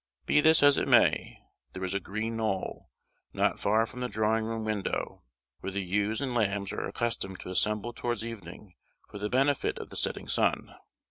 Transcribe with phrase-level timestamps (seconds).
[0.25, 1.37] Be this as it may,
[1.73, 2.89] there is a green knoll,
[3.33, 5.21] not far from the drawing room window,
[5.61, 8.73] were the ewes and lambs are accustomed to assemble towards evening
[9.11, 10.73] for the benefit of the setting sun.